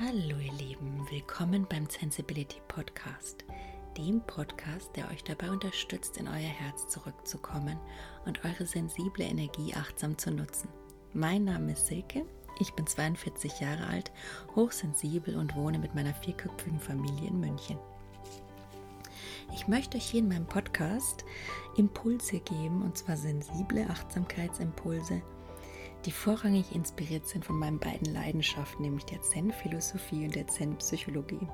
[0.00, 3.44] Hallo ihr Lieben, willkommen beim Sensibility Podcast,
[3.96, 7.78] dem Podcast, der euch dabei unterstützt, in euer Herz zurückzukommen
[8.26, 10.68] und eure sensible Energie achtsam zu nutzen.
[11.12, 12.26] Mein Name ist Silke,
[12.58, 14.10] ich bin 42 Jahre alt,
[14.56, 17.78] hochsensibel und wohne mit meiner vierköpfigen Familie in München.
[19.54, 21.24] Ich möchte euch hier in meinem Podcast
[21.76, 25.22] Impulse geben, und zwar sensible Achtsamkeitsimpulse,
[26.04, 31.48] die vorrangig inspiriert sind von meinen beiden Leidenschaften, nämlich der Zen-Philosophie und der Zen-Psychologie,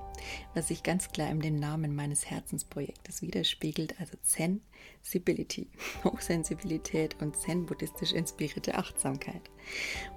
[0.55, 5.69] was sich ganz klar in dem Namen meines Herzensprojektes widerspiegelt, also Zen-Sibility,
[6.05, 9.43] Hochsensibilität und Zen-buddhistisch inspirierte Achtsamkeit.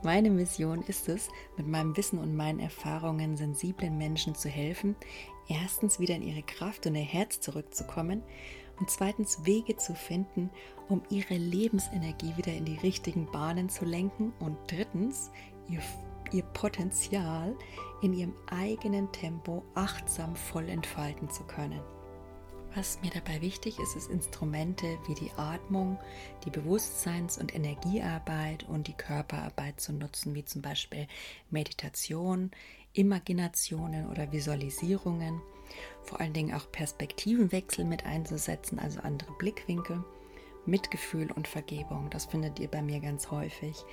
[0.03, 4.95] Meine Mission ist es, mit meinem Wissen und meinen Erfahrungen sensiblen Menschen zu helfen,
[5.47, 8.23] erstens wieder in ihre Kraft und ihr Herz zurückzukommen
[8.79, 10.49] und zweitens Wege zu finden,
[10.89, 15.31] um ihre Lebensenergie wieder in die richtigen Bahnen zu lenken und drittens
[15.69, 15.81] ihr,
[16.31, 17.55] ihr Potenzial
[18.01, 21.81] in ihrem eigenen Tempo achtsam voll entfalten zu können.
[22.75, 25.99] Was mir dabei wichtig ist, ist Instrumente wie die Atmung,
[26.43, 31.07] die Bewusstseins- und Energiearbeit und die Körperarbeit zu nutzen, wie zum Beispiel
[31.51, 32.49] Meditation,
[32.93, 35.39] Imaginationen oder Visualisierungen
[36.01, 40.03] vor allen Dingen auch Perspektivenwechsel mit einzusetzen, also andere Blickwinkel,
[40.65, 42.09] Mitgefühl und Vergebung.
[42.09, 43.83] Das findet ihr bei mir ganz häufig.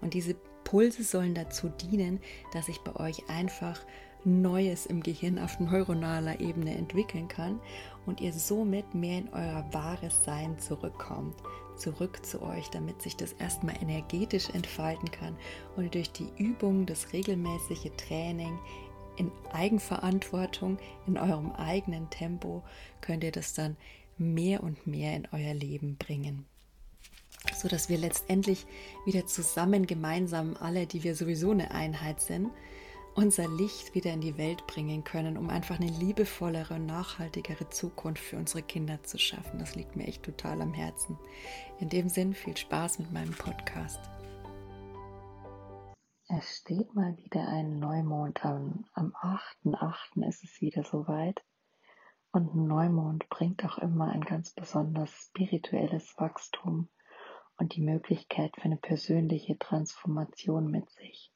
[0.00, 2.20] Und diese Pulse sollen dazu dienen,
[2.52, 3.80] dass ich bei euch einfach
[4.24, 7.58] Neues im Gehirn auf neuronaler Ebene entwickeln kann
[8.04, 11.34] und ihr somit mehr in euer wahres Sein zurückkommt,
[11.76, 15.36] zurück zu euch, damit sich das erstmal energetisch entfalten kann
[15.76, 18.58] und durch die Übung, das regelmäßige Training
[19.20, 22.64] in Eigenverantwortung, in eurem eigenen Tempo
[23.02, 23.76] könnt ihr das dann
[24.16, 26.46] mehr und mehr in euer Leben bringen.
[27.54, 28.66] So dass wir letztendlich
[29.04, 32.50] wieder zusammen, gemeinsam, alle, die wir sowieso eine Einheit sind,
[33.14, 38.22] unser Licht wieder in die Welt bringen können, um einfach eine liebevollere und nachhaltigere Zukunft
[38.22, 39.58] für unsere Kinder zu schaffen.
[39.58, 41.18] Das liegt mir echt total am Herzen.
[41.80, 44.00] In dem Sinn viel Spaß mit meinem Podcast.
[46.32, 48.84] Es steht mal wieder ein Neumond an.
[48.94, 50.28] Am 8.8.
[50.28, 51.42] ist es wieder soweit.
[52.30, 56.88] Und ein Neumond bringt auch immer ein ganz besonders spirituelles Wachstum
[57.56, 61.32] und die Möglichkeit für eine persönliche Transformation mit sich.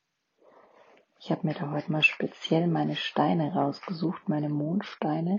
[1.19, 5.39] Ich habe mir da heute mal speziell meine Steine rausgesucht, meine Mondsteine.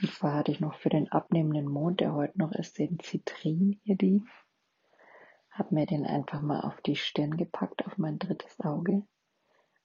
[0.00, 3.78] Und zwar hatte ich noch für den abnehmenden Mond, der heute noch ist, den Zitrin
[3.84, 4.22] hier die
[5.60, 9.02] habe mir den einfach mal auf die Stirn gepackt, auf mein drittes Auge,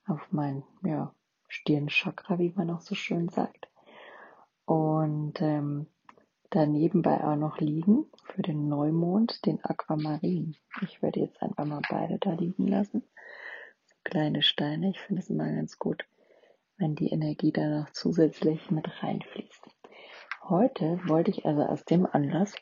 [0.07, 1.13] auf mein ja,
[1.49, 3.67] Stirnchakra, wie man auch so schön sagt.
[4.63, 5.87] Und ähm,
[6.49, 10.55] da nebenbei auch noch liegen für den Neumond den Aquamarin.
[10.81, 13.03] Ich werde jetzt einfach mal beide da liegen lassen.
[13.83, 16.05] So kleine Steine, ich finde es immer ganz gut,
[16.77, 19.61] wenn die Energie da noch zusätzlich mit reinfließt.
[20.43, 22.55] Heute wollte ich also aus dem Anlass,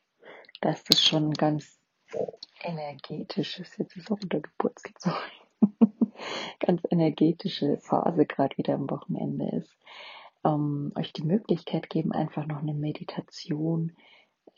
[0.62, 1.83] dass das schon ganz
[2.62, 5.62] energetisches, jetzt ist auch unter Geburtstag, sorry,
[6.60, 9.76] ganz energetische Phase gerade wieder am Wochenende ist,
[10.44, 13.96] ähm, euch die Möglichkeit geben, einfach noch eine Meditation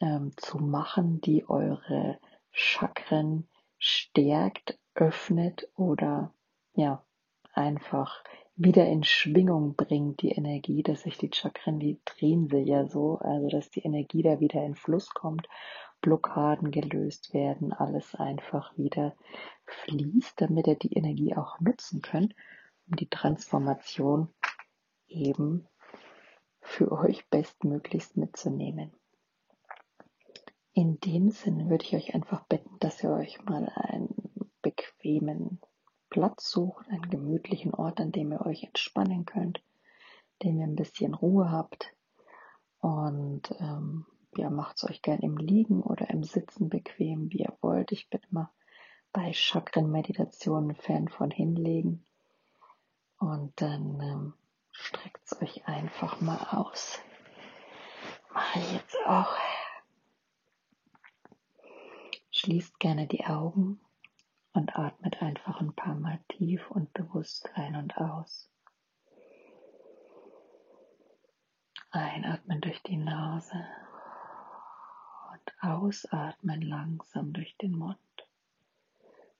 [0.01, 2.19] ähm, zu machen, die eure
[2.51, 6.33] Chakren stärkt, öffnet oder
[6.73, 7.03] ja,
[7.53, 8.23] einfach
[8.55, 13.17] wieder in Schwingung bringt, die Energie, dass sich die Chakren, die drehen sich ja so,
[13.17, 15.47] also dass die Energie da wieder in Fluss kommt
[16.05, 19.15] Blockaden gelöst werden, alles einfach wieder
[19.65, 22.35] fließt, damit ihr die Energie auch nutzen könnt,
[22.87, 24.31] um die Transformation
[25.07, 25.67] eben
[26.61, 28.93] für euch bestmöglichst mitzunehmen.
[30.73, 34.13] In dem Sinne würde ich euch einfach bitten, dass ihr euch mal einen
[34.61, 35.59] bequemen
[36.11, 39.63] Platz sucht, einen gemütlichen Ort, an dem ihr euch entspannen könnt,
[40.43, 41.95] dem ihr ein bisschen Ruhe habt
[42.79, 44.05] und ähm,
[44.37, 47.91] ja, macht es euch gern im Liegen oder im Sitzen bequem, wie ihr wollt.
[47.91, 48.51] Ich bin immer
[49.11, 52.05] bei Chakren-Meditationen Fan von hinlegen.
[53.17, 54.33] Und dann ähm,
[54.71, 56.99] streckt es euch einfach mal aus.
[58.33, 59.33] Mache ich jetzt auch.
[62.31, 63.79] Schließt gerne die Augen
[64.51, 68.49] und atmet einfach ein paar Mal tief und bewusst ein und aus.
[71.91, 73.65] Einatmen durch die Nase
[75.61, 77.97] Ausatmen langsam durch den Mund.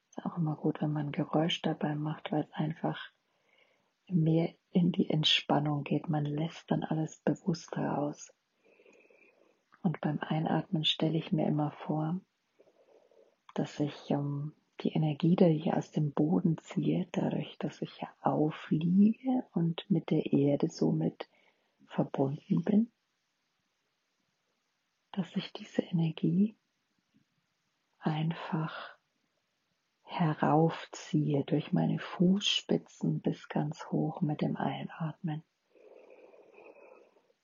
[0.09, 2.99] Ist auch immer gut, wenn man Geräusch dabei macht, weil es einfach
[4.07, 6.09] mehr in die Entspannung geht.
[6.09, 8.33] Man lässt dann alles bewusster aus.
[9.81, 12.19] Und beim Einatmen stelle ich mir immer vor,
[13.53, 18.09] dass ich ähm, die Energie, die ich aus dem Boden ziehe, dadurch, dass ich ja
[18.21, 21.29] aufliege und mit der Erde somit
[21.87, 22.91] verbunden bin,
[25.15, 26.57] dass ich diese Energie
[27.99, 28.95] einfach
[30.03, 35.43] heraufziehe durch meine Fußspitzen bis ganz hoch mit dem Einatmen.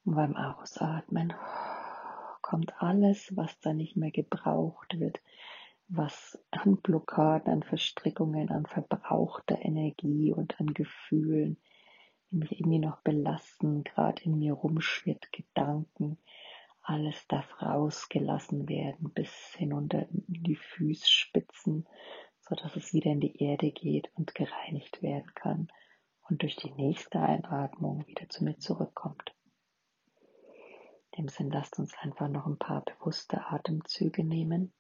[0.03, 1.33] Und beim Ausatmen
[2.41, 5.21] kommt alles, was da nicht mehr gebraucht wird,
[5.87, 11.57] was an Blockaden, an Verstrickungen, an verbrauchter Energie und an Gefühlen,
[12.29, 16.17] die mich irgendwie noch belasten, gerade in mir rumschwirrt, Gedanken,
[16.91, 21.87] alles darf rausgelassen werden bis hinunter in die Fußspitzen,
[22.41, 25.71] so dass es wieder in die Erde geht und gereinigt werden kann
[26.27, 29.33] und durch die nächste Einatmung wieder zu mir zurückkommt.
[31.11, 34.73] In dem Sinn lasst uns einfach noch ein paar bewusste Atemzüge nehmen.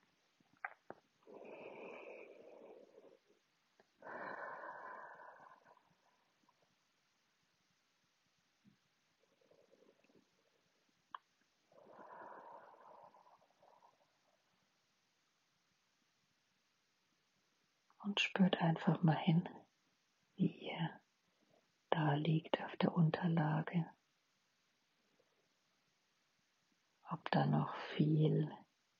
[18.11, 19.47] und spürt einfach mal hin,
[20.35, 20.89] wie ihr
[21.91, 23.85] da liegt auf der Unterlage.
[27.09, 28.51] Ob da noch viel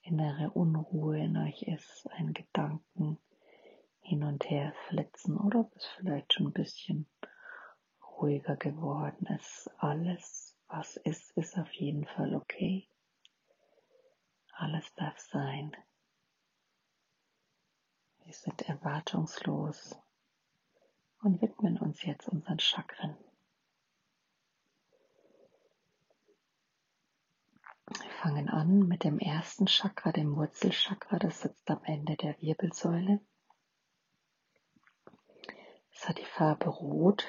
[0.02, 3.18] innere Unruhe in euch ist, ein Gedanken
[4.00, 7.06] hin und her flitzen oder ob es vielleicht schon ein bisschen
[8.02, 9.70] ruhiger geworden ist.
[9.80, 12.88] Alles, was ist, ist auf jeden Fall okay.
[14.54, 15.76] Alles darf sein.
[18.24, 20.00] Wir sind erwartungslos
[21.24, 23.18] und widmen uns jetzt unseren Chakren.
[27.88, 33.20] Wir fangen an mit dem ersten Chakra, dem Wurzelchakra, das sitzt am Ende der Wirbelsäule.
[35.92, 37.26] Es hat die Farbe Rot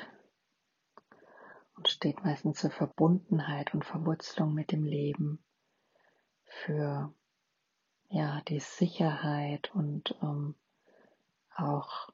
[1.83, 5.45] und steht meistens für Verbundenheit und Verwurzelung mit dem Leben,
[6.45, 7.13] für
[8.09, 10.55] ja die Sicherheit und ähm,
[11.57, 12.09] auch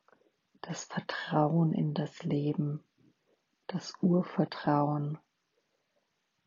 [0.63, 2.83] das Vertrauen in das Leben,
[3.67, 5.19] das Urvertrauen.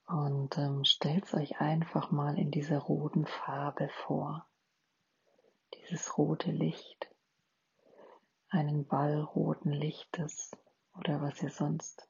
[0.08, 4.48] Und ähm, stellt euch einfach mal in dieser roten Farbe vor.
[5.76, 7.08] Dieses rote Licht.
[8.50, 10.50] Einen Ball roten Lichtes
[10.98, 12.08] oder was ihr sonst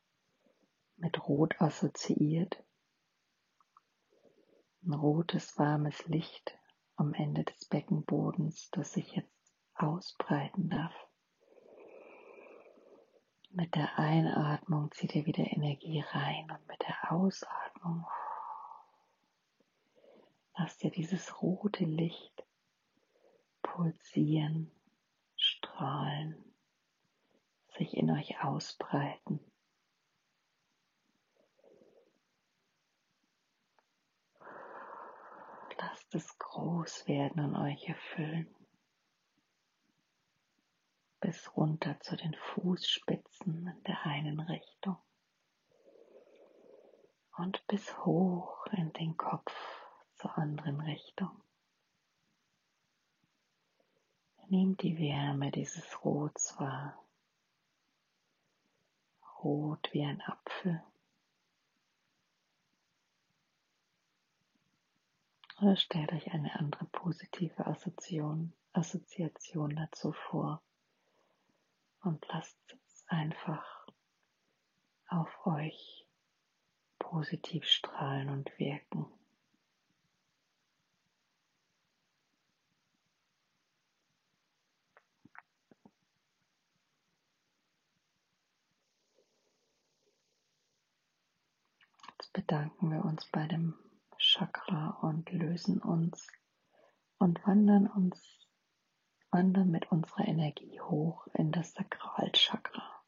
[1.02, 2.64] mit Rot assoziiert.
[4.84, 6.58] Ein rotes, warmes Licht
[6.96, 10.94] am Ende des Beckenbodens, das sich jetzt ausbreiten darf.
[13.50, 18.06] Mit der Einatmung zieht ihr wieder Energie rein und mit der Ausatmung
[20.56, 22.46] lasst ihr dieses rote Licht
[23.62, 24.72] pulsieren,
[25.36, 26.36] strahlen,
[27.78, 29.40] sich in euch ausbreiten.
[36.14, 38.54] Lasst es groß werden und euch erfüllen
[41.22, 44.98] bis runter zu den Fußspitzen in der einen Richtung
[47.38, 49.54] und bis hoch in den Kopf
[50.16, 51.44] zur anderen Richtung.
[54.48, 57.02] Nehmt die Wärme dieses Rots wahr.
[59.44, 60.84] Rot wie ein Apfel.
[65.62, 70.64] Oder stellt euch eine andere positive Assoziation, Assoziation dazu vor
[72.02, 73.86] und lasst es einfach
[75.08, 76.08] auf euch
[76.98, 79.06] positiv strahlen und wirken.
[92.18, 93.76] Jetzt bedanken wir uns bei dem
[94.32, 96.26] Chakra und lösen uns
[97.18, 98.48] und wandern uns
[99.30, 103.04] wandern mit unserer Energie hoch in das Sakralchakra.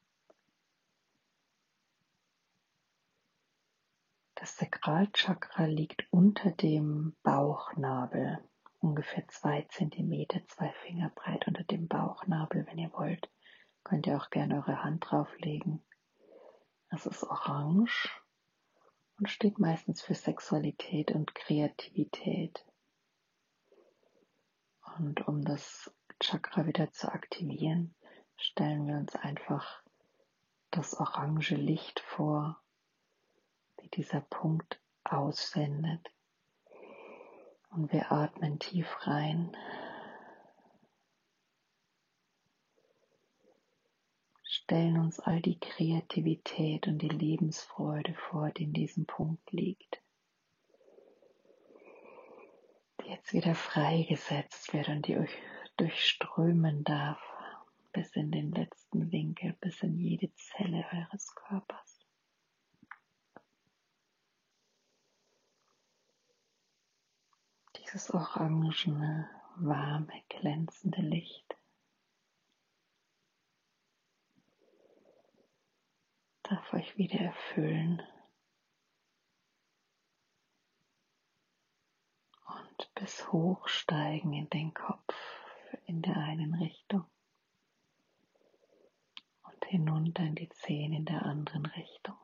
[4.36, 8.44] Das Sakralchakra liegt unter dem Bauchnabel,
[8.80, 12.66] ungefähr zwei Zentimeter, zwei Finger breit unter dem Bauchnabel.
[12.68, 13.32] Wenn ihr wollt,
[13.86, 15.82] könnt ihr auch gerne eure Hand drauflegen.
[16.90, 18.10] Es ist orange
[19.18, 22.66] und steht meistens für Sexualität und Kreativität.
[24.98, 27.96] Und um das Chakra wieder zu aktivieren,
[28.38, 29.82] stellen wir uns einfach
[30.72, 32.60] das orange Licht vor,
[33.78, 36.12] wie dieser Punkt aussendet.
[37.70, 39.56] Und wir atmen tief rein
[44.64, 50.02] stellen uns all die Kreativität und die Lebensfreude vor, die in diesem Punkt liegt,
[53.02, 55.38] die jetzt wieder freigesetzt wird und die euch
[55.76, 57.22] durchströmen darf
[57.92, 62.06] bis in den letzten Winkel, bis in jede Zelle eures Körpers.
[67.78, 71.54] Dieses orangene, warme, glänzende Licht
[76.54, 78.00] darf euch wieder erfüllen.
[82.46, 85.16] Und bis hochsteigen in den Kopf
[85.88, 87.06] in der einen Richtung.
[89.44, 92.18] Und hinunter in die Zehen in der anderen Richtung.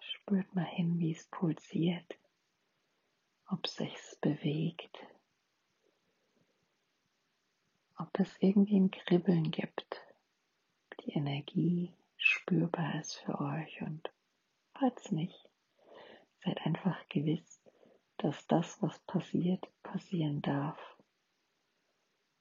[0.00, 2.18] Spürt mal hin, wie es pulsiert,
[3.46, 4.98] ob es sich bewegt,
[7.98, 10.02] ob es irgendwie ein Kribbeln gibt,
[11.04, 14.10] die Energie spürbar ist für euch und
[14.72, 15.48] falls nicht,
[16.44, 17.60] seid einfach gewiss,
[18.18, 20.78] dass das, was passiert, passieren darf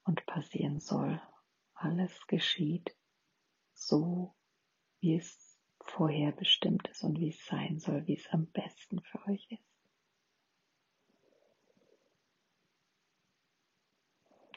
[0.03, 1.21] und passieren soll.
[1.73, 2.95] Alles geschieht
[3.73, 4.35] so,
[4.99, 9.47] wie es vorherbestimmt ist und wie es sein soll, wie es am besten für euch
[9.51, 9.63] ist.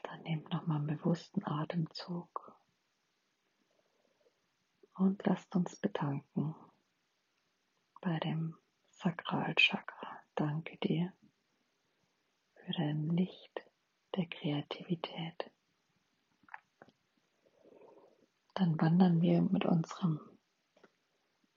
[0.03, 2.55] Dann nehmt nochmal einen bewussten Atemzug
[4.95, 6.55] und lasst uns bedanken
[8.01, 8.55] bei dem
[8.89, 10.19] Sakralchakra.
[10.35, 11.13] Danke dir
[12.55, 13.61] für dein Licht
[14.15, 15.51] der Kreativität.
[18.53, 20.19] Dann wandern wir mit unserem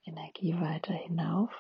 [0.05, 1.53] Energie weiter hinauf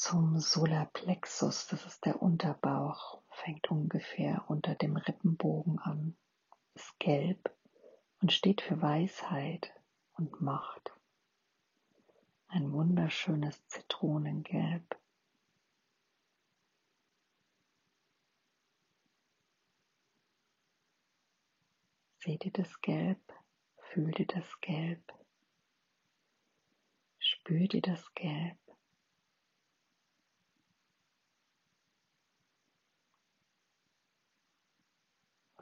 [0.00, 1.66] zum Solarplexus.
[1.66, 6.16] Das ist der Unterbauch, fängt ungefähr unter dem Rippenbogen an,
[6.72, 7.54] ist gelb
[8.22, 9.74] und steht für Weisheit
[10.14, 10.94] und Macht.
[12.48, 14.98] Ein wunderschönes Zitronengelb.
[22.20, 23.20] Seht ihr das Gelb?
[23.92, 25.12] Fühlt ihr das Gelb?
[27.18, 28.69] Spürt ihr das Gelb?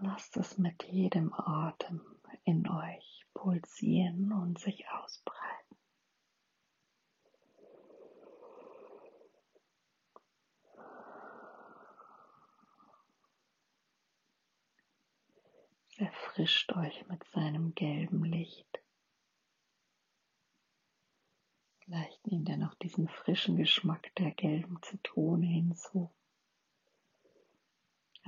[0.00, 2.00] Lasst es mit jedem Atem
[2.44, 5.76] in euch pulsieren und sich ausbreiten.
[15.88, 18.78] Es erfrischt euch mit seinem gelben Licht.
[21.80, 26.12] Vielleicht nehmt ihr noch diesen frischen Geschmack der gelben Zitrone hinzu.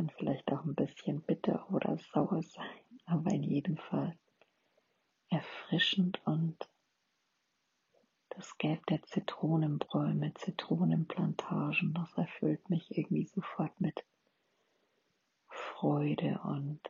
[0.01, 4.17] Kann vielleicht auch ein bisschen bitter oder sauer sein, aber in jedem Fall
[5.29, 6.57] erfrischend und
[8.31, 14.03] das Gelb der Zitronenbäume, Zitronenplantagen, das erfüllt mich irgendwie sofort mit
[15.49, 16.81] Freude und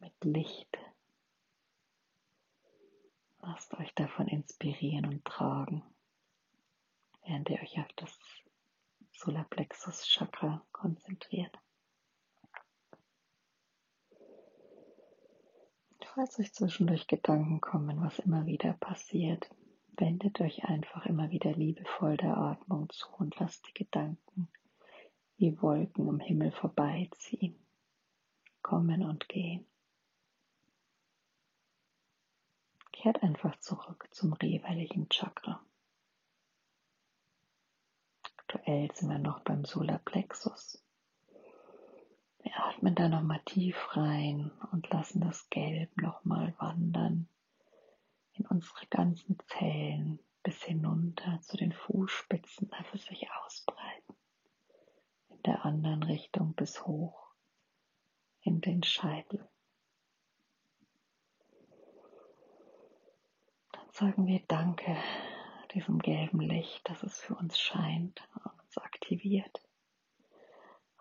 [0.00, 0.78] mit Licht.
[3.40, 5.84] Lasst euch davon inspirieren und tragen,
[7.24, 8.18] während ihr euch auf das
[9.22, 11.54] Solarplexus Chakra konzentriert.
[16.14, 19.50] Falls euch zwischendurch Gedanken kommen, was immer wieder passiert,
[19.98, 24.48] wendet euch einfach immer wieder liebevoll der Atmung zu und lasst die Gedanken
[25.36, 27.58] wie Wolken am Himmel vorbeiziehen,
[28.62, 29.66] kommen und gehen.
[32.90, 35.62] Kehrt einfach zurück zum jeweiligen Chakra.
[38.52, 40.84] Aktuell sind wir noch beim Solarplexus.
[42.42, 47.28] Wir atmen da nochmal tief rein und lassen das Gelb nochmal wandern
[48.32, 54.16] in unsere ganzen Zellen bis hinunter zu den Fußspitzen, es sich ausbreiten.
[55.28, 57.30] In der anderen Richtung bis hoch
[58.40, 59.48] in den Scheitel.
[63.70, 64.96] Dann sagen wir Danke
[65.74, 69.62] diesem gelben Licht, das es für uns scheint und uns aktiviert.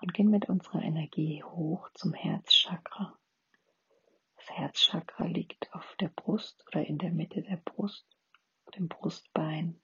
[0.02, 3.18] Und gehen mit unserer Energie hoch zum Herzchakra.
[4.38, 8.06] Das Herzchakra liegt auf der Brust oder in der Mitte der Brust,
[8.76, 9.82] dem Brustbein.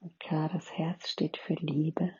[0.00, 2.14] Und klar, das Herz steht für Liebe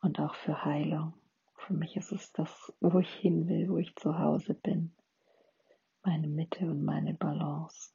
[0.00, 1.14] und auch für Heilung.
[1.54, 4.94] Für mich ist es das, wo ich hin will, wo ich zu Hause bin.
[6.02, 7.92] Meine Mitte und meine Balance.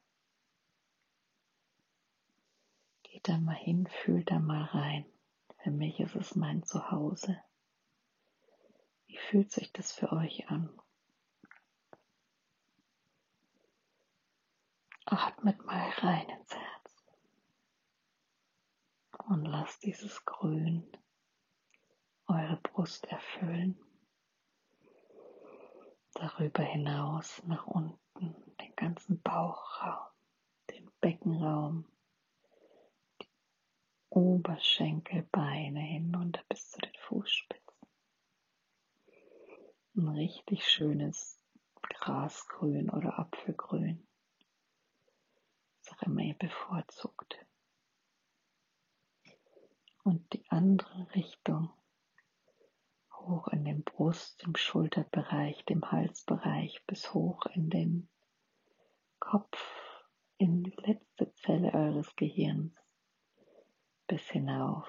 [3.04, 5.06] Geht da mal hin, fühlt da mal rein.
[5.64, 7.42] Für mich ist es mein Zuhause.
[9.08, 10.70] Wie fühlt sich das für euch an?
[15.06, 17.06] Atmet mal rein ins Herz
[19.28, 20.86] und lasst dieses Grün
[22.28, 23.78] eure Brust erfüllen.
[26.14, 30.08] Darüber hinaus nach unten den ganzen Bauchraum,
[30.70, 31.86] den Beckenraum,
[34.16, 37.88] Oberschenkel, Beine hinunter bis zu den Fußspitzen.
[39.96, 41.40] Ein richtig schönes
[41.82, 44.08] Grasgrün oder Apfelgrün
[45.84, 47.46] was auch immer ihr bevorzugt.
[50.04, 51.72] Und die andere Richtung,
[53.14, 58.10] hoch in den Brust, im Schulterbereich, dem Halsbereich, bis hoch in den
[59.20, 59.58] Kopf,
[60.38, 62.74] in die letzte Zelle eures Gehirns,
[64.08, 64.88] bis hinauf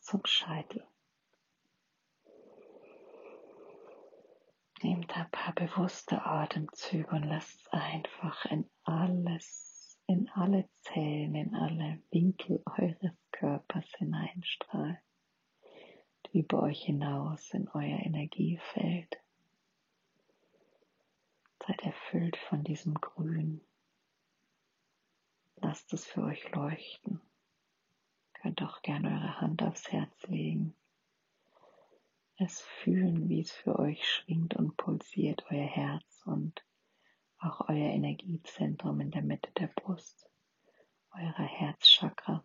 [0.00, 0.86] zum Scheitel.
[4.82, 12.02] Nehmt ein paar bewusste Atemzüge und lasst einfach in alles, in alle Zellen, in alle
[12.10, 14.98] Winkel eures Körpers hineinstrahlen,
[16.32, 19.16] über euch hinaus in euer Energiefeld.
[21.64, 23.60] Seid erfüllt von diesem Grün.
[25.62, 27.20] Lasst es für euch leuchten.
[28.34, 30.74] Könnt auch gerne eure Hand aufs Herz legen
[32.42, 36.64] es fühlen, wie es für euch schwingt und pulsiert, euer Herz und
[37.38, 40.28] auch euer Energiezentrum in der Mitte der Brust,
[41.12, 42.44] euer Herzchakra.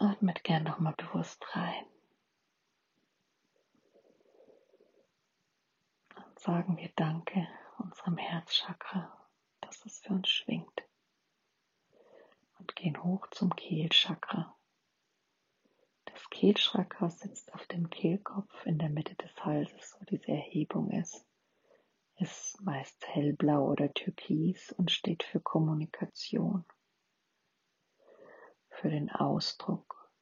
[0.00, 1.84] Atmet gern nochmal bewusst rein.
[6.14, 9.12] Und sagen wir Danke unserem Herzchakra,
[9.60, 10.84] dass es für uns schwingt
[12.58, 14.56] und gehen hoch zum Kehlchakra.
[16.04, 21.26] Das Kehlchakra sitzt auf dem Kehlkopf in der Mitte des Halses, wo diese Erhebung ist.
[22.16, 26.64] Ist meist hellblau oder türkis und steht für Kommunikation,
[28.70, 30.12] für den Ausdruck,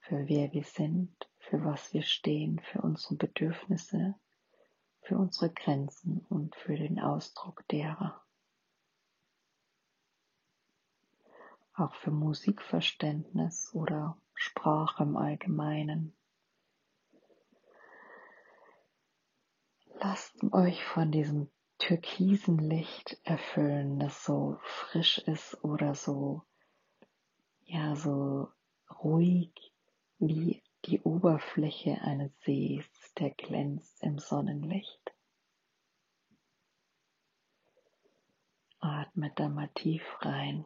[0.00, 4.14] für wer wir sind, für was wir stehen, für unsere Bedürfnisse,
[5.08, 8.22] für unsere Grenzen und für den Ausdruck derer.
[11.78, 16.16] auch für Musikverständnis oder Sprache im Allgemeinen.
[20.00, 26.42] Lasst euch von diesem türkisen Licht erfüllen, das so frisch ist oder so,
[27.64, 28.48] ja, so
[29.02, 29.52] ruhig
[30.18, 32.88] wie die Oberfläche eines Sees,
[33.18, 35.12] der glänzt im Sonnenlicht.
[38.80, 40.64] Atmet da mal tief rein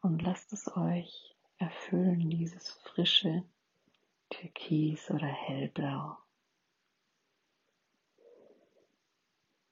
[0.00, 3.44] und lasst es euch erfüllen, dieses frische
[4.30, 6.16] Türkis oder Hellblau.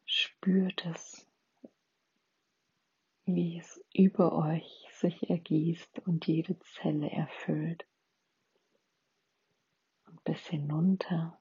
[0.05, 1.27] Spürt es,
[3.25, 7.87] wie es über euch sich ergießt und jede Zelle erfüllt
[10.25, 11.39] bis hinunter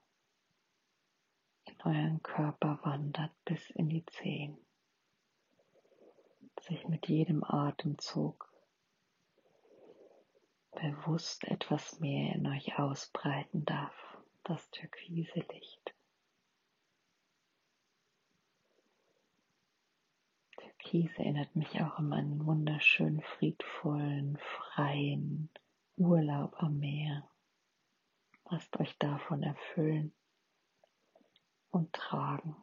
[1.64, 4.56] in euren Körper wandert bis in die Zehen,
[6.60, 8.52] sich mit jedem Atemzug
[10.72, 13.94] bewusst etwas mehr in euch ausbreiten darf,
[14.44, 15.94] das türkise Licht.
[20.56, 25.50] Türkis erinnert mich auch an einen wunderschönen, friedvollen, freien
[25.96, 27.28] Urlaub am Meer.
[28.52, 30.12] Lasst euch davon erfüllen
[31.70, 32.54] und tragen.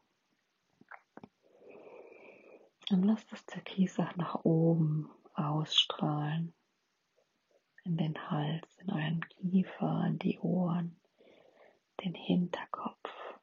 [2.91, 6.54] Und lasst das Türkis auch nach oben ausstrahlen
[7.86, 11.02] in den Hals, in euren Kiefer, in die Ohren,
[12.04, 13.39] den Hinterkopf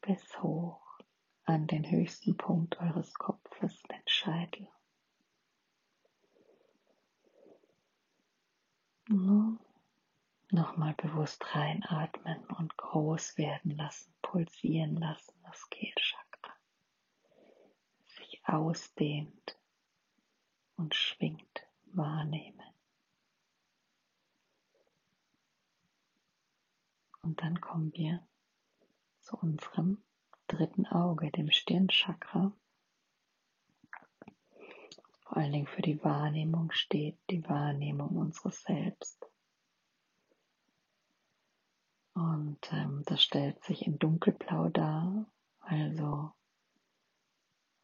[0.00, 0.98] bis hoch
[1.44, 4.66] an den höchsten Punkt eures Kopfes, den Scheitel.
[9.08, 9.60] Nun
[10.50, 16.26] nochmal bewusst reinatmen und groß werden lassen, pulsieren lassen, das Kehlchakra
[18.16, 19.58] sich ausdehnt
[20.76, 22.62] und schwingt wahrnehmen.
[27.22, 28.26] Und dann kommen wir
[29.20, 30.02] zu unserem
[30.46, 32.52] dritten Auge, dem Stirnchakra.
[35.22, 39.26] Vor allen Dingen für die Wahrnehmung steht, die Wahrnehmung unseres Selbst.
[42.16, 45.26] Und ähm, das stellt sich in dunkelblau dar,
[45.60, 46.32] Also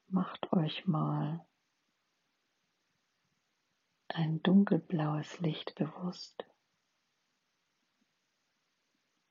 [0.08, 1.44] macht euch mal
[4.08, 6.46] ein dunkelblaues Licht bewusst.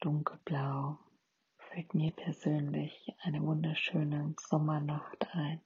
[0.02, 1.00] Dunkelblau
[1.58, 5.62] fällt mir persönlich eine wunderschöne Sommernacht ein.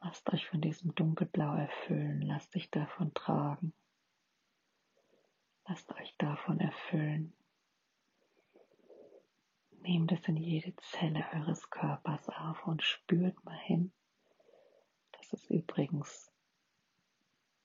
[0.00, 3.72] Lasst euch von diesem Dunkelblau erfüllen, lasst dich davon tragen.
[5.68, 7.34] Lasst euch davon erfüllen.
[9.82, 13.92] Nehmt es in jede Zelle eures Körpers auf und spürt mal hin.
[15.12, 16.32] Das ist übrigens,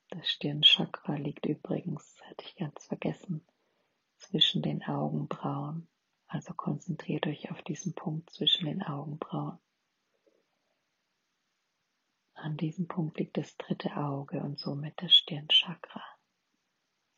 [0.09, 3.45] das Stirnchakra liegt übrigens, hätte ich ganz vergessen,
[4.17, 5.87] zwischen den Augenbrauen.
[6.27, 9.59] Also konzentriert euch auf diesen Punkt zwischen den Augenbrauen.
[12.33, 16.03] An diesem Punkt liegt das dritte Auge und somit das Stirnchakra,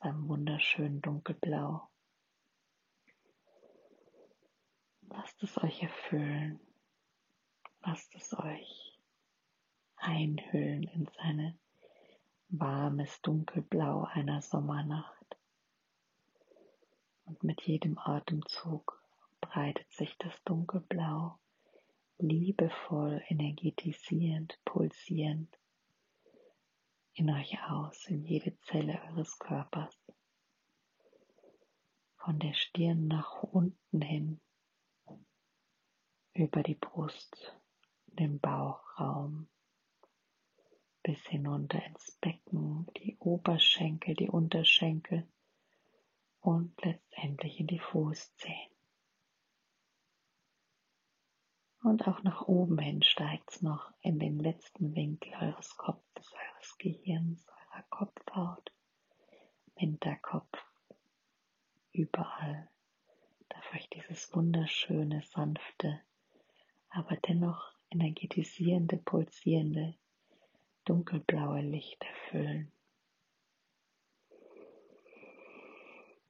[0.06, 1.90] beim wunderschönen dunkelblau.
[5.10, 6.60] Lasst es euch erfüllen.
[7.82, 9.00] Lasst es euch
[9.96, 11.58] einhüllen in seine
[12.50, 15.38] warmes Dunkelblau einer Sommernacht.
[17.26, 19.04] Und mit jedem Atemzug
[19.42, 21.40] breitet sich das Dunkelblau
[22.20, 25.58] liebevoll, energetisierend, pulsierend
[27.16, 29.96] in euch aus, in jede Zelle eures Körpers.
[32.18, 34.42] Von der Stirn nach unten hin
[36.34, 37.58] über die Brust,
[38.08, 39.48] den Bauchraum,
[41.04, 45.26] bis hinunter ins Becken, die Oberschenkel, die Unterschenkel
[46.42, 48.75] und letztendlich in die Fußzehen.
[51.86, 56.78] Und auch nach oben hin steigt es noch in den letzten Winkel eures Kopfes, eures
[56.80, 58.72] Gehirns, eurer Kopfhaut,
[59.76, 60.66] Hinterkopf,
[61.92, 62.68] überall
[63.50, 66.02] darf euch dieses wunderschöne, sanfte
[66.90, 69.94] aber dennoch energetisierende, pulsierende,
[70.86, 72.72] dunkelblaue Licht erfüllen.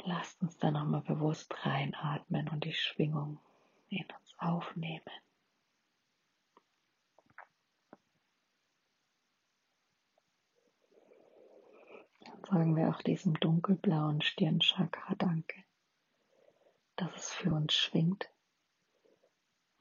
[0.04, 3.40] Lasst uns da nochmal bewusst reinatmen und die Schwingung
[3.88, 5.02] in uns aufnehmen.
[12.26, 15.66] Dann sagen wir auch diesem dunkelblauen Stirnchakra Danke,
[16.96, 18.30] dass es für uns schwingt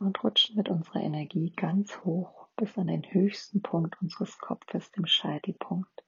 [0.00, 5.06] und rutschen mit unserer Energie ganz hoch bis an den höchsten Punkt unseres Kopfes, dem
[5.06, 6.04] Scheitelpunkt.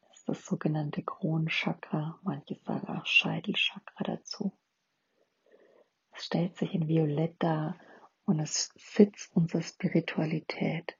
[0.00, 4.56] Das ist das sogenannte Kronenchakra, manche sagen auch Scheitelchakra dazu.
[6.12, 7.78] Es stellt sich in Violett dar
[8.24, 10.96] und es Sitz unserer Spiritualität.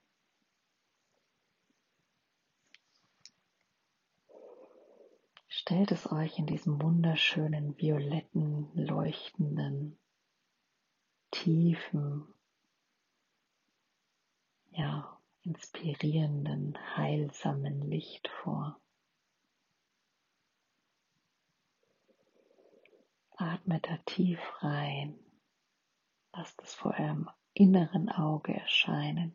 [5.58, 9.98] Stellt es euch in diesem wunderschönen, violetten, leuchtenden,
[11.30, 12.28] tiefen,
[14.72, 18.78] ja, inspirierenden, heilsamen Licht vor.
[23.38, 25.18] Atme da tief rein.
[26.34, 29.34] Lasst es vor eurem inneren Auge erscheinen.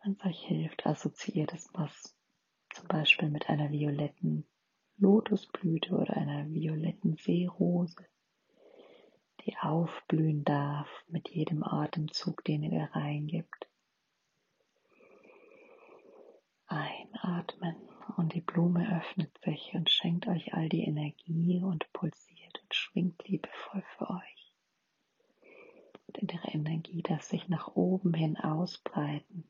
[0.00, 2.14] Wenn es euch hilft, assoziiert es was
[2.78, 4.46] zum Beispiel mit einer violetten
[4.96, 8.06] Lotusblüte oder einer violetten Seerose
[9.48, 13.66] die aufblühen darf mit jedem Atemzug, den ihr reingibt.
[16.66, 17.76] Einatmen
[18.18, 23.26] und die Blume öffnet sich und schenkt euch all die Energie und pulsiert und schwingt
[23.26, 24.52] liebevoll für euch.
[26.06, 29.48] Und in ihre Energie darf sich nach oben hin ausbreiten,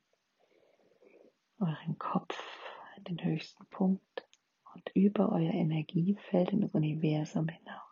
[1.59, 2.68] euren Kopf
[2.99, 4.27] in den höchsten Punkt
[4.75, 7.89] und über euer Energiefeld in das Universum hinaus.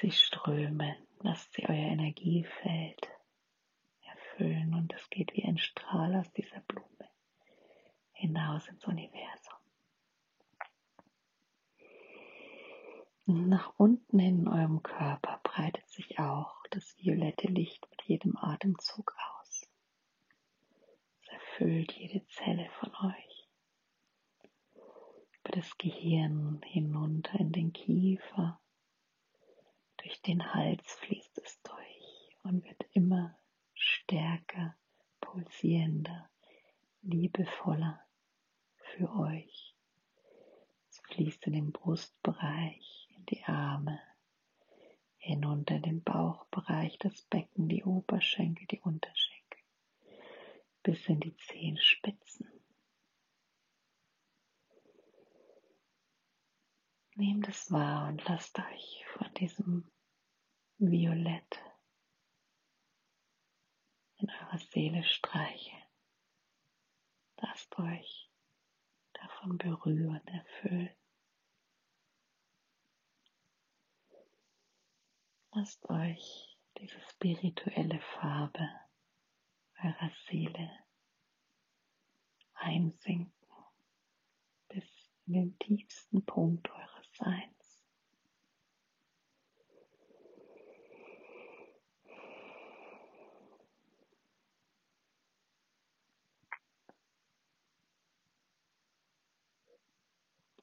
[0.00, 3.08] sie strömen, lasst sie euer Energiefeld
[4.02, 7.08] erfüllen und es geht wie ein Strahl aus dieser Blume
[8.12, 9.54] hinaus ins Universum.
[13.26, 19.37] Nach unten in eurem Körper breitet sich auch das violette Licht mit jedem Atemzug aus.
[21.58, 23.48] Es erfüllt jede Zelle von euch.
[25.40, 28.60] Über das Gehirn hinunter in den Kiefer,
[29.96, 33.36] durch den Hals fließt es durch und wird immer
[33.74, 34.76] stärker,
[35.20, 36.30] pulsierender,
[37.02, 38.06] liebevoller
[38.76, 39.74] für euch.
[40.88, 44.00] Es fließt in den Brustbereich, in die Arme,
[45.16, 49.37] hinunter in den Bauchbereich, das Becken, die Oberschenkel, die Unterschenkel,
[50.88, 52.50] bis in die Zehenspitzen.
[57.14, 59.92] Nehmt es wahr und lasst euch von diesem
[60.78, 61.62] Violett
[64.16, 65.82] in eurer Seele streicheln.
[67.36, 68.30] Lasst euch
[69.12, 70.96] davon berühren, erfüllen.
[75.50, 78.70] Lasst euch diese spirituelle Farbe
[79.82, 80.70] eurer Seele
[82.54, 83.32] einsinken
[84.68, 84.84] bis
[85.26, 87.84] in den tiefsten Punkt eures Seins.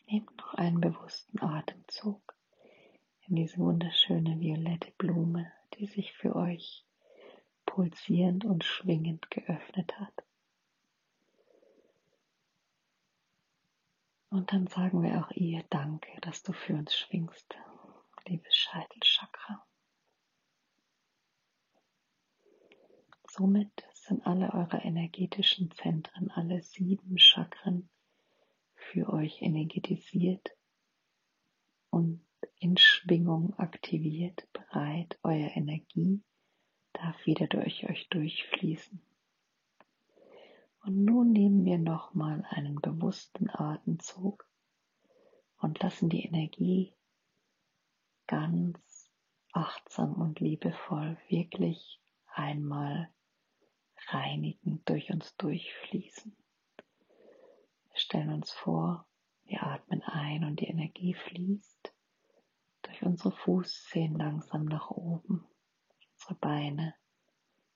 [0.07, 2.35] Nehmt noch einen bewussten Atemzug
[3.27, 6.84] in diese wunderschöne violette Blume, die sich für euch
[7.75, 10.23] pulsierend und schwingend geöffnet hat.
[14.29, 17.57] Und dann sagen wir auch ihr Danke, dass du für uns schwingst,
[18.27, 19.67] liebes Scheitelchakra.
[23.29, 27.89] Somit sind alle eure energetischen Zentren, alle sieben Chakren
[28.75, 30.55] für euch energetisiert
[31.89, 32.25] und
[32.57, 36.23] in Schwingung aktiviert, bereit, eure Energie
[36.95, 39.01] darf wieder durch euch durchfließen.
[40.83, 44.47] Und nun nehmen wir nochmal einen bewussten Atemzug
[45.57, 46.93] und lassen die Energie
[48.27, 49.11] ganz
[49.51, 53.09] achtsam und liebevoll wirklich einmal
[54.09, 56.35] reinigend durch uns durchfließen.
[57.89, 59.07] Wir stellen uns vor,
[59.45, 61.93] wir atmen ein und die Energie fließt
[62.83, 65.47] durch unsere Fußzehen langsam nach oben,
[66.25, 66.95] unsere Beine,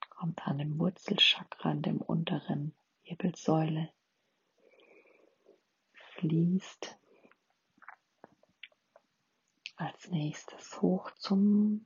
[0.09, 3.93] kommt an dem Wurzelchakra, an dem unteren Wirbelsäule
[6.15, 6.97] fließt
[9.75, 11.85] als nächstes hoch zum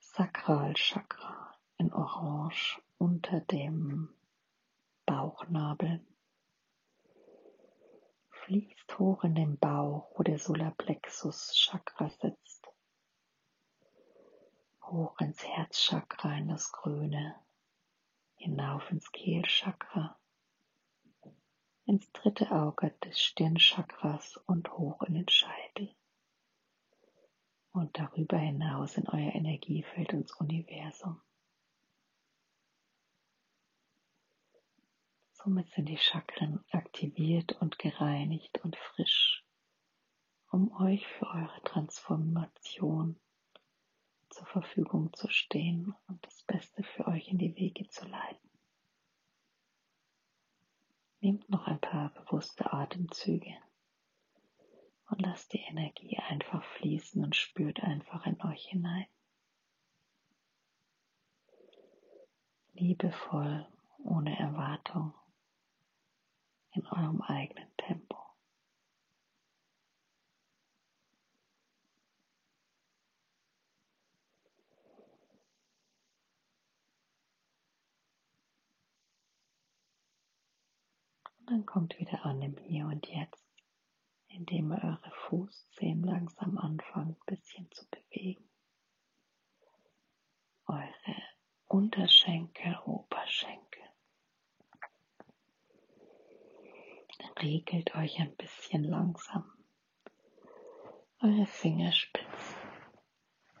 [0.00, 4.12] Sakralchakra in Orange unter dem
[5.04, 6.04] Bauchnabel.
[8.30, 12.55] Fließt hoch in den Bauch, wo der Solarplexus Chakra sitzt.
[14.86, 17.34] Hoch ins Herzchakra, in das Grüne
[18.36, 20.16] hinauf ins Kehlchakra,
[21.86, 25.92] ins dritte Auge des Stirnchakras und hoch in den Scheitel
[27.72, 31.20] und darüber hinaus in euer Energiefeld ins Universum.
[35.32, 39.44] Somit sind die Chakren aktiviert und gereinigt und frisch,
[40.50, 43.20] um euch für eure Transformation
[44.36, 48.50] zur Verfügung zu stehen und das Beste für euch in die Wege zu leiten.
[51.20, 53.56] Nehmt noch ein paar bewusste Atemzüge
[55.08, 59.06] und lasst die Energie einfach fließen und spürt einfach in euch hinein.
[62.74, 63.66] Liebevoll,
[64.04, 65.14] ohne Erwartung,
[66.72, 67.74] in eurem eigenen
[81.46, 83.46] Dann kommt wieder an im Hier und Jetzt,
[84.26, 88.48] indem ihr eure Fußzehen langsam anfangt, ein bisschen zu bewegen.
[90.66, 91.22] Eure
[91.68, 93.82] Unterschenkel, Oberschenkel.
[97.40, 99.48] Regelt euch ein bisschen langsam.
[101.22, 102.56] Eure Fingerspitzen,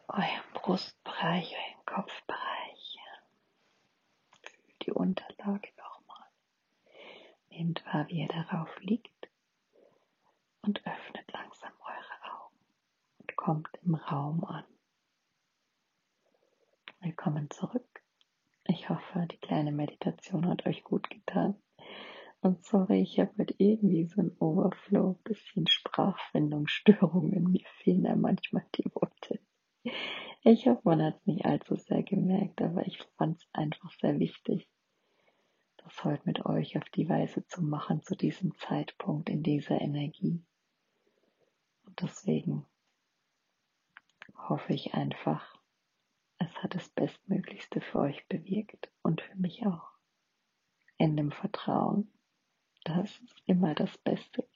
[0.08, 2.98] euren Brustbereich, euren Kopfbereich.
[4.42, 5.75] Fühlt die Unterlage
[7.56, 9.30] Nehmt wahr, wie ihr darauf liegt
[10.60, 12.58] und öffnet langsam eure Augen
[13.16, 14.64] und kommt im Raum an.
[17.00, 18.02] Willkommen zurück.
[18.64, 21.54] Ich hoffe, die kleine Meditation hat euch gut getan.
[22.42, 27.52] Und sorry, ich habe heute irgendwie so ein Overflow, bisschen Sprachfindungsstörungen.
[27.52, 29.40] Mir fehlen da manchmal die Worte.
[30.42, 34.18] Ich hoffe, man hat es nicht allzu sehr gemerkt, aber ich fand es einfach sehr
[34.18, 34.68] wichtig,
[35.86, 40.44] das heute mit euch auf die Weise zu machen, zu diesem Zeitpunkt, in dieser Energie.
[41.84, 42.66] Und deswegen
[44.34, 45.56] hoffe ich einfach,
[46.38, 49.92] es hat das Bestmöglichste für euch bewirkt und für mich auch.
[50.98, 52.10] In dem Vertrauen,
[52.82, 54.48] dass immer das Beste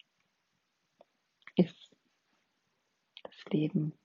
[1.54, 1.96] ist.
[3.22, 3.96] Das Leben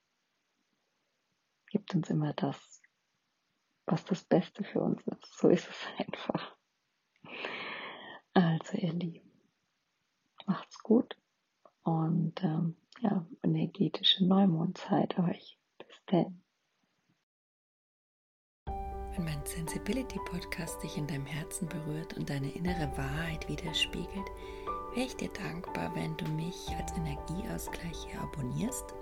[1.70, 2.84] gibt uns immer das,
[3.88, 5.40] was das Beste für uns ist.
[5.40, 6.55] So ist es einfach.
[8.34, 9.32] Also ihr Lieben,
[10.46, 11.18] macht's gut
[11.84, 15.58] und ähm, ja, energetische Neumondzeit euch.
[15.78, 16.42] Bis denn.
[18.66, 24.28] Wenn mein Sensibility Podcast dich in deinem Herzen berührt und deine innere Wahrheit widerspiegelt,
[24.94, 28.94] wäre ich dir dankbar, wenn du mich als Energieausgleich hier abonnierst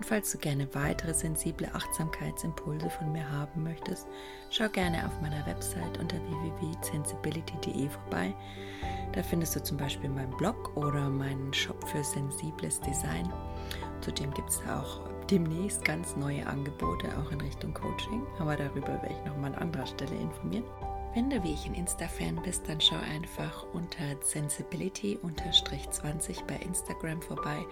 [0.00, 4.06] und falls du gerne weitere sensible Achtsamkeitsimpulse von mir haben möchtest,
[4.48, 8.34] schau gerne auf meiner Website unter www.sensibility.de vorbei.
[9.12, 13.30] Da findest du zum Beispiel meinen Blog oder meinen Shop für sensibles Design.
[14.00, 19.10] Zudem gibt es auch demnächst ganz neue Angebote, auch in Richtung Coaching, aber darüber werde
[19.10, 20.64] ich nochmal an anderer Stelle informieren.
[21.12, 27.66] Wenn du wie ich ein Insta-Fan bist, dann schau einfach unter Sensibility-20 bei Instagram vorbei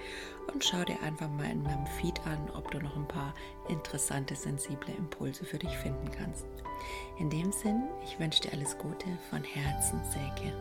[0.52, 3.32] und schau dir einfach mal in meinem Feed an, ob du noch ein paar
[3.68, 6.48] interessante, sensible Impulse für dich finden kannst.
[7.18, 10.52] In dem Sinn, ich wünsche dir alles Gute von Herzen, Säge.